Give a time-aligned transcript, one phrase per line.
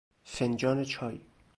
[0.23, 1.19] فنجان چای